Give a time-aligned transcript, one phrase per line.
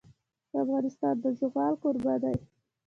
[0.61, 2.37] افغانستان د زغال کوربه دی.